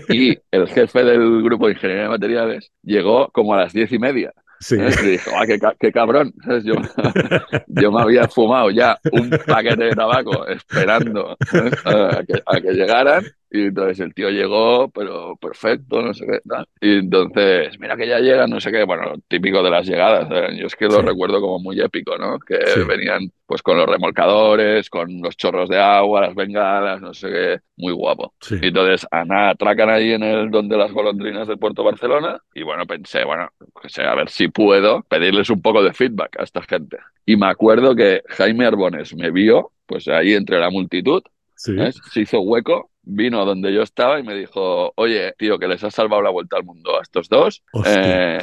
[0.10, 4.00] Y el jefe del grupo de ingeniería de materiales llegó como a las diez y
[4.00, 4.34] media.
[4.64, 4.76] Sí.
[4.76, 5.46] Y dijo, ah,
[5.78, 6.34] qué, cabrón.
[6.64, 11.38] Yo, me había fumado ya un paquete de tabaco esperando
[11.86, 16.40] a que llegaran y entonces el tío llegó, pero perfecto, no sé qué.
[16.82, 20.28] Y entonces, mira que ya llega, no sé qué, bueno, típico de las llegadas.
[20.32, 20.58] ¿eh?
[20.58, 22.40] Yo es que lo recuerdo como muy épico, ¿no?
[22.40, 27.30] Que venían pues con los remolcadores, con los chorros de agua, las bengalas, no sé
[27.30, 28.34] qué, muy guapo.
[28.60, 32.64] Y entonces a nada, atracan ahí en el donde las golondrinas del Puerto Barcelona y
[32.64, 36.64] bueno, pensé, bueno, pues, a ver si puedo pedirles un poco de feedback a esta
[36.64, 36.98] gente.
[37.24, 41.22] Y me acuerdo que Jaime Arbones me vio, pues ahí entre la multitud,
[41.56, 45.94] se hizo hueco vino donde yo estaba y me dijo, oye, tío, que les has
[45.94, 47.64] salvado la vuelta al mundo a estos dos.
[47.86, 48.40] Eh,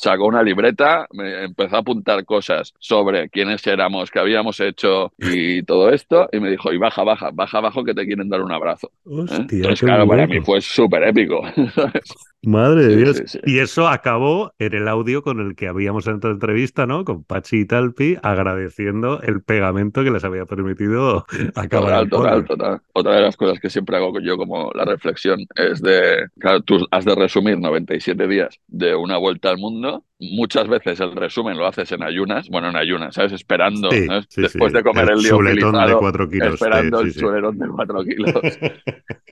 [0.00, 5.62] sacó una libreta, me empezó a apuntar cosas sobre quiénes éramos, qué habíamos hecho y
[5.62, 8.52] todo esto, y me dijo, y baja, baja, baja abajo que te quieren dar un
[8.52, 8.90] abrazo.
[9.06, 9.24] ¿Eh?
[9.28, 11.42] Entonces, claro, para mí fue súper épico.
[12.44, 13.38] Madre de Dios.
[13.44, 17.04] Y eso acabó en el audio con el que habíamos entrado en entrevista, ¿no?
[17.04, 22.08] Con Pachi y Talpi, agradeciendo el pegamento que les había permitido acabar.
[22.08, 26.26] Total, total, Otra de las cosas que siempre hago yo como la reflexión es de,
[26.38, 30.04] claro, tú has de resumir 97 días de una vuelta al mundo.
[30.18, 33.32] Muchas veces el resumen lo haces en ayunas, bueno, en ayunas, ¿sabes?
[33.32, 38.32] Esperando, después de comer el, el de cuatro kilos, esperando el chulerón de cuatro kilos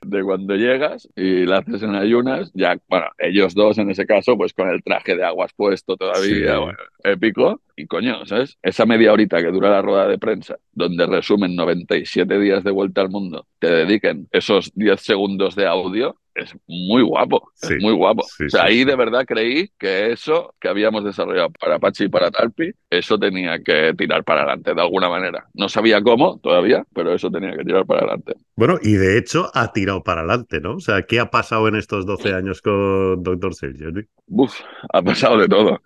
[0.02, 4.36] de cuando llegas y lo haces en ayunas, ya, bueno, ellos dos en ese caso,
[4.36, 6.58] pues con el traje de aguas puesto todavía,
[7.04, 8.58] épico, y coño, ¿sabes?
[8.62, 13.00] Esa media horita que dura la rueda de prensa, donde resumen 97 días de vuelta
[13.00, 18.22] al mundo, te dediquen esos 10 segundos de audio, es muy guapo, es muy guapo.
[18.22, 22.30] o sea, ahí de verdad creí que eso que habíamos desarrollado para Apache y para
[22.30, 25.46] Talpi, eso tenía que tirar para adelante de alguna manera.
[25.54, 28.34] No sabía cómo todavía, pero eso tenía que tirar para adelante.
[28.56, 30.76] Bueno, y de hecho ha tirado para adelante, ¿no?
[30.76, 33.54] O sea, ¿qué ha pasado en estos 12 años con Dr.
[33.54, 33.90] Sergio?
[34.28, 34.60] Uf,
[34.92, 35.80] ha pasado de todo,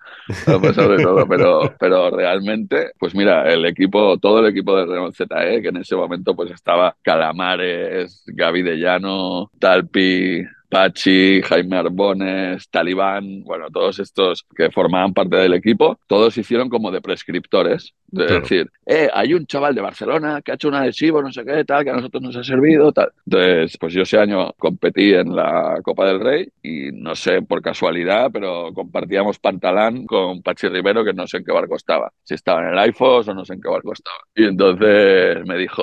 [0.47, 4.85] ha pasado de todo, pero, pero realmente, pues mira, el equipo, todo el equipo de
[4.85, 10.44] Renault ZE, que en ese momento pues estaba Calamares, Gaby de Llano, Talpi,
[10.75, 16.91] Pachi, Jaime Arbones, Talibán, bueno, todos estos que formaban parte del equipo, todos hicieron como
[16.91, 17.95] de prescriptores.
[18.07, 21.45] De decir, eh, hay un chaval de Barcelona que ha hecho un adhesivo, no sé
[21.45, 23.11] qué, tal, que a nosotros nos ha servido, tal.
[23.27, 27.61] Entonces, pues yo ese año competí en la Copa del Rey y no sé por
[27.61, 32.13] casualidad, pero compartíamos pantalán con Pachi Rivero, que no sé en qué barco estaba.
[32.23, 34.19] Si estaba en el iPhone o no sé en qué barco estaba.
[34.37, 35.83] Y entonces me dijo,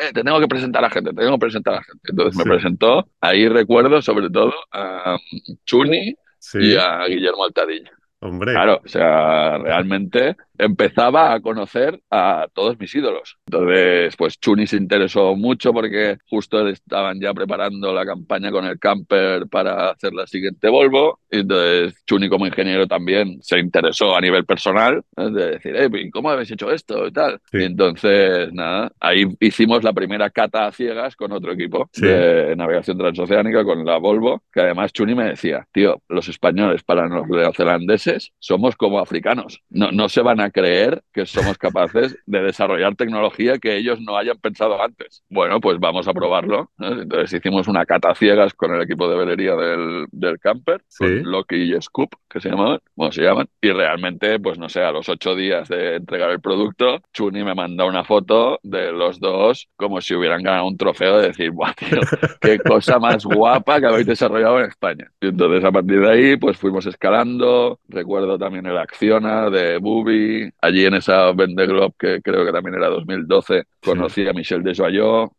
[0.00, 2.02] eh, te tengo que presentar a gente, te tengo que presentar a gente.
[2.10, 5.16] Entonces me presentó, ahí recuerdo sobre todo a
[5.64, 6.14] Chuni
[6.54, 7.90] y a Guillermo Altadilla.
[8.20, 8.52] Hombre.
[8.52, 13.38] Claro, o sea, realmente empezaba a conocer a todos mis ídolos.
[13.46, 18.78] Entonces, pues Chuni se interesó mucho porque justo estaban ya preparando la campaña con el
[18.78, 21.20] camper para hacer la siguiente Volvo.
[21.30, 26.50] Entonces Chuni como ingeniero también se interesó a nivel personal, de decir, eh, ¿cómo habéis
[26.50, 27.06] hecho esto?
[27.06, 27.40] Y tal.
[27.52, 32.98] Y entonces, nada, ahí hicimos la primera cata a ciegas con otro equipo de navegación
[32.98, 38.32] transoceánica, con la Volvo, que además Chuni me decía, tío, los españoles para los neozelandeses
[38.38, 39.62] somos como africanos.
[39.70, 44.16] No, no se van a creer que somos capaces de desarrollar tecnología que ellos no
[44.16, 45.24] hayan pensado antes.
[45.28, 46.70] Bueno, pues vamos a probarlo.
[46.78, 51.56] Entonces hicimos una cata ciegas con el equipo de velería del, del camper, con Loki
[51.56, 55.08] y Scoop, que se llamaban, bueno, se llaman, y realmente, pues no sé, a los
[55.08, 60.00] ocho días de entregar el producto, Chuni me manda una foto de los dos como
[60.00, 62.00] si hubieran ganado un trofeo de decir, guau, tío,
[62.40, 65.10] qué cosa más guapa que habéis desarrollado en España.
[65.20, 70.31] Y entonces a partir de ahí, pues fuimos escalando, recuerdo también el Acciona de Bubi,
[70.60, 75.30] allí en esa Vende Globe, que creo que también era 2012, conocí a Michel Desjoyaux,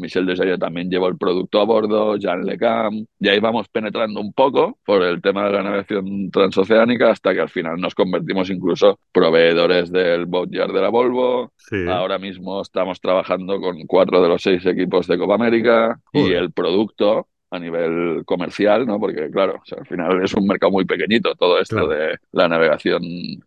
[0.00, 4.32] Michel Desjoyaux también llevó el producto a bordo, Jean Lecam, y ahí vamos penetrando un
[4.32, 8.98] poco por el tema de la navegación transoceánica hasta que al final nos convertimos incluso
[9.12, 11.52] proveedores del boatyard de la Volvo.
[11.88, 16.52] Ahora mismo estamos trabajando con cuatro de los seis equipos de Copa América y el
[16.52, 18.98] producto a nivel comercial, ¿no?
[18.98, 23.02] Porque, claro, al final es un mercado muy pequeñito todo esto de la navegación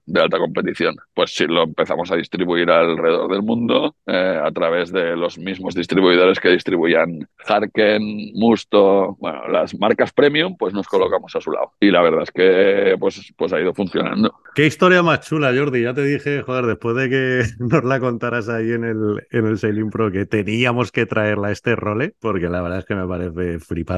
[0.05, 0.95] de alta competición.
[1.13, 5.75] Pues si lo empezamos a distribuir alrededor del mundo eh, a través de los mismos
[5.75, 11.73] distribuidores que distribuían Harken, Musto, bueno, las marcas premium, pues nos colocamos a su lado.
[11.79, 14.33] Y la verdad es que pues, pues ha ido funcionando.
[14.55, 15.83] Qué historia más chula, Jordi.
[15.83, 19.57] Ya te dije, joder, después de que nos la contaras ahí en el, en el
[19.57, 23.07] Sailing Pro, que teníamos que traerla a este role, porque la verdad es que me
[23.07, 23.88] parece flipante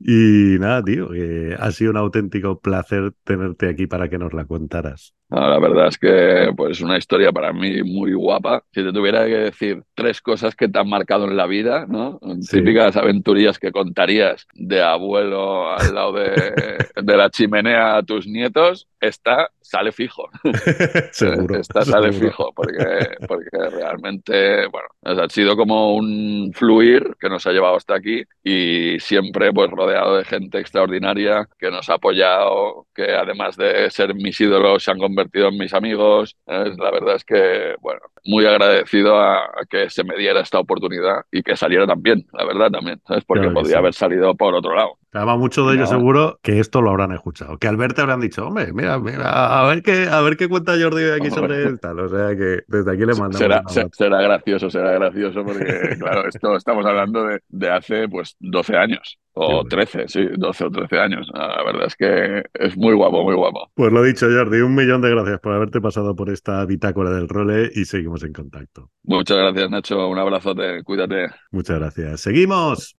[0.00, 4.44] y nada, tío, que ha sido un auténtico placer tenerte aquí para que nos la
[4.44, 5.14] contaras.
[5.30, 8.62] la verdad es que pues una historia para mí muy guapa.
[8.72, 12.20] Si te tuviera que decir tres cosas que te han marcado en la vida, ¿no?
[12.50, 18.88] Típicas aventurillas que contarías de abuelo al lado de, de la chimenea a tus nietos,
[19.00, 20.28] esta sale fijo.
[21.12, 21.58] seguro.
[21.58, 27.52] Esta sale fijo porque, porque realmente, bueno, ha sido como un fluir que nos ha
[27.52, 33.14] llevado hasta aquí y siempre pues rodeado de gente extraordinaria que nos ha apoyado, que
[33.14, 36.36] además de ser mis ídolos se han convertido en mis amigos.
[36.46, 41.42] La verdad es que, bueno, muy agradecido a, que se me diera esta oportunidad y
[41.42, 43.24] que saliera también, la verdad también, ¿sabes?
[43.24, 44.98] Porque podría haber salido por otro lado.
[45.14, 47.56] Además, muchos de ellos seguro que esto lo habrán escuchado.
[47.56, 50.74] Que al verte habrán dicho, hombre, mira, mira, a ver qué, a ver qué cuenta
[50.78, 52.00] Jordi aquí sobre el tal.
[52.00, 53.38] O sea que desde aquí le mandamos.
[53.38, 53.62] Será,
[53.92, 55.64] será gracioso, será gracioso, porque
[56.00, 59.18] claro, esto estamos hablando de, de hace pues 12 años.
[59.36, 61.28] O 13, sí, 12 o 13 años.
[61.34, 63.68] La verdad es que es muy guapo, muy guapo.
[63.74, 67.28] Pues lo dicho, Jordi, un millón de gracias por haberte pasado por esta bitácora del
[67.28, 68.90] role y seguimos en contacto.
[69.02, 70.08] Muchas gracias, Nacho.
[70.08, 70.84] Un abrazote.
[70.84, 71.30] Cuídate.
[71.50, 72.20] Muchas gracias.
[72.20, 72.96] Seguimos.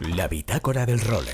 [0.00, 1.32] La bitácora del role.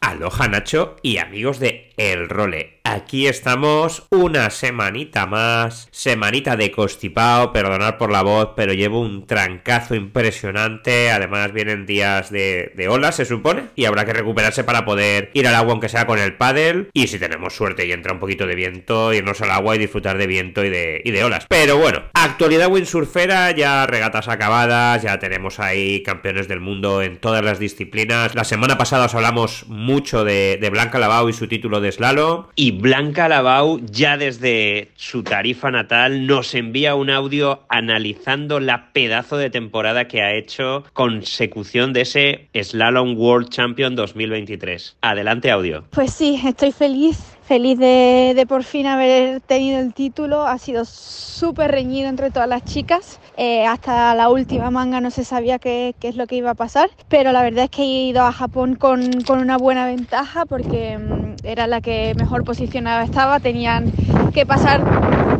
[0.00, 2.79] Aloha Nacho y amigos de El Role.
[2.82, 9.26] Aquí estamos una semanita más, semanita de constipado, perdonad por la voz, pero llevo un
[9.26, 14.86] trancazo impresionante, además vienen días de, de olas, se supone, y habrá que recuperarse para
[14.86, 18.14] poder ir al agua aunque sea con el paddle, y si tenemos suerte y entra
[18.14, 21.44] un poquito de viento, irnos al agua y disfrutar de viento y de, olas.
[21.48, 27.44] Pero bueno, actualidad windsurfera, ya regatas acabadas, ya tenemos ahí campeones del mundo en todas
[27.44, 28.34] las disciplinas.
[28.34, 32.46] La semana pasada os hablamos mucho de, de Blanca Lavao y su título de slalom,
[32.56, 39.36] y Blanca Labau, ya desde su tarifa natal, nos envía un audio analizando la pedazo
[39.36, 44.96] de temporada que ha hecho consecución de ese Slalom World Champion 2023.
[45.00, 45.84] Adelante, audio.
[45.90, 50.46] Pues sí, estoy feliz feliz de, por fin haber tenido el título.
[50.46, 53.18] Ha sido súper reñido entre todas las chicas.
[53.36, 56.90] Eh, hasta la última manga no se sabía qué, es lo que iba a pasar.
[57.08, 61.44] Pero la verdad es que he ido a Japón con, una buena ventaja porque mm,
[61.44, 63.40] era la que mejor posicionada estaba.
[63.40, 63.90] Tenían
[64.32, 64.84] que pasar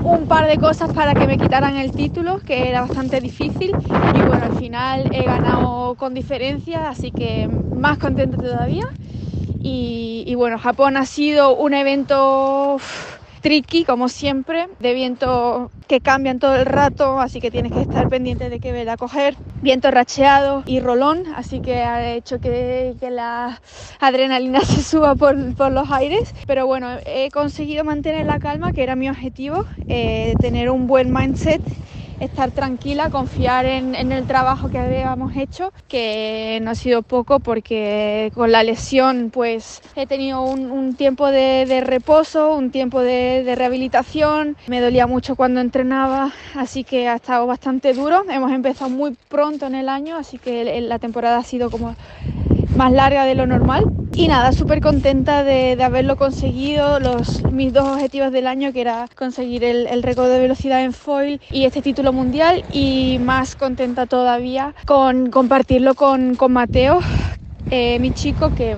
[0.02, 3.70] un par de cosas para que me quitaran el título, que era bastante difícil.
[3.70, 8.88] Y bueno, al final he ganado con diferencia, así que más contento todavía.
[9.62, 12.78] Y, bueno, Japón ha sido un evento
[13.42, 18.08] tricky, como siempre, de viento que cambian todo el rato, así que tienes que estar
[18.08, 19.36] pendiente de qué vela coger.
[19.60, 23.60] Viento racheado y rolón, así que ha hecho que, la
[23.98, 26.34] adrenalina se suba por, los aires.
[26.46, 31.12] Pero bueno, he conseguido mantener la calma, que era mi objetivo, eh, tener un buen
[31.12, 31.62] mindset
[32.20, 38.30] estar tranquila, confiar en, el trabajo que habíamos hecho, que no ha sido poco porque
[38.34, 44.80] con la lesión pues he tenido un, tiempo de, reposo, un tiempo de, rehabilitación, me
[44.80, 48.24] dolía mucho cuando entrenaba, así que ha estado bastante duro.
[48.30, 51.96] Hemos empezado muy pronto en el año, así que la temporada ha sido como
[52.80, 53.84] más larga de lo normal.
[54.14, 59.06] Y nada, súper contenta de, haberlo conseguido, los, mis dos objetivos del año, que era
[59.14, 64.74] conseguir el, récord de velocidad en foil y este título mundial, y más contenta todavía
[64.86, 67.00] con compartirlo con, con Mateo,
[67.70, 68.74] eh, mi chico, que,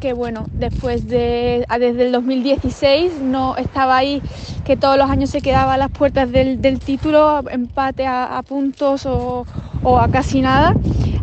[0.00, 4.20] que bueno, después de, desde el 2016 no estaba ahí,
[4.64, 9.06] que todos los años se quedaba a las puertas del, del título, empate a, puntos
[9.06, 9.46] o,
[9.84, 10.74] o a casi nada.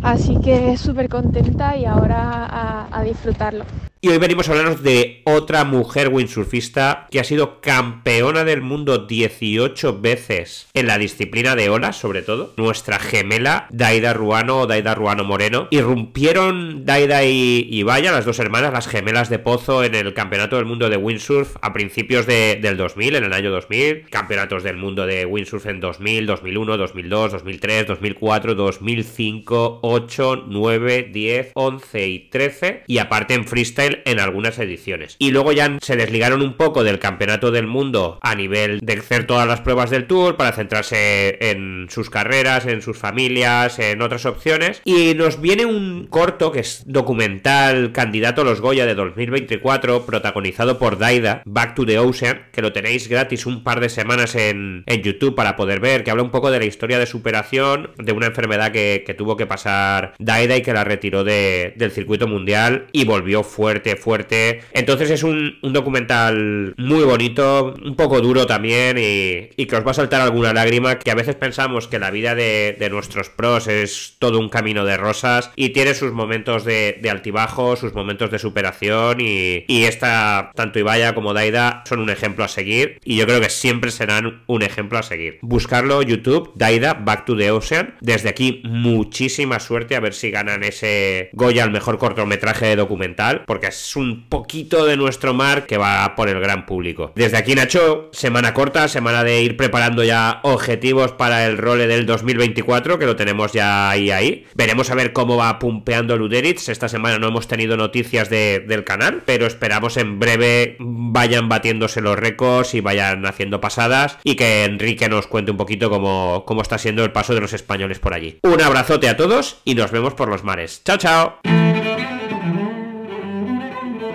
[0.02, 3.64] Así que súper contenta y ahora a, a disfrutarlo.
[4.00, 8.98] Y hoy venimos a hablaros de otra mujer windsurfista que ha sido campeona del mundo
[8.98, 12.54] 18 veces en la disciplina de olas, sobre todo.
[12.56, 15.66] Nuestra gemela, Daida Ruano o Daida Ruano Moreno.
[15.72, 20.54] Irrumpieron Daida y, y Vaya, las dos hermanas, las gemelas de Pozo, en el campeonato
[20.54, 24.10] del mundo de windsurf a principios del 2000, en el año 2000.
[24.10, 31.50] Campeonatos del mundo de windsurf en 2000, 2001, 2002, 2003, 2004, 2005, 8, 9, 10,
[31.54, 32.84] 11 y 13.
[32.86, 35.16] Y aparte en freestyle en algunas ediciones.
[35.18, 39.26] Y luego ya se desligaron un poco del campeonato del mundo a nivel de hacer
[39.26, 44.26] todas las pruebas del tour para centrarse en sus carreras, en sus familias, en otras
[44.26, 44.82] opciones.
[44.84, 50.78] Y nos viene un corto que es documental candidato a los Goya de 2024, protagonizado
[50.78, 54.84] por Daida, Back to the Ocean, que lo tenéis gratis un par de semanas en,
[55.02, 58.26] YouTube para poder ver, que habla un poco de la historia de superación de una
[58.26, 63.42] enfermedad que, tuvo que pasar Daida y que la retiró del circuito mundial y volvió
[63.42, 69.86] fuerte fuerte, Entonces es un, documental muy bonito, un poco duro también y, que os
[69.86, 73.68] va a saltar alguna lágrima, que a veces pensamos que la vida de, nuestros pros
[73.68, 78.38] es todo un camino de rosas y tiene sus momentos de, altibajo, sus momentos de
[78.38, 83.26] superación y, y esta, tanto Ibaya como Daida, son un ejemplo a seguir y yo
[83.26, 85.38] creo que siempre serán un ejemplo a seguir.
[85.42, 87.94] Buscarlo YouTube, Daida, Back to the Ocean.
[88.00, 93.44] Desde aquí, muchísima suerte a ver si ganan ese Goya al mejor cortometraje de documental,
[93.46, 97.12] porque es un poquito de nuestro mar que va por el gran público.
[97.14, 102.06] Desde aquí, Nacho, semana corta, semana de ir preparando ya objetivos para el role del
[102.06, 104.46] 2024, que lo tenemos ya ahí ahí.
[104.54, 106.68] Veremos a ver cómo va pumpeando Luderitz.
[106.68, 112.18] Esta semana no hemos tenido noticias del canal, pero esperamos en breve vayan batiéndose los
[112.18, 116.78] récords y vayan haciendo pasadas y que Enrique nos cuente un poquito cómo, cómo está
[116.78, 118.38] siendo el paso de los españoles por allí.
[118.42, 120.82] Un abrazote a todos y nos vemos por los mares.
[120.84, 121.67] Chao, chao.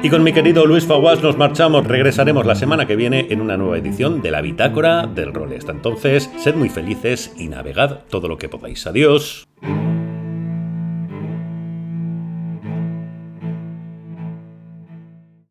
[0.03, 1.87] Y con mi querido Luis Faguas nos marchamos.
[1.87, 5.53] Regresaremos la semana que viene en una nueva edición de la Bitácora del Rol.
[5.57, 8.85] Hasta entonces, sed muy felices y navegad todo lo que podáis.
[8.85, 9.47] Adiós.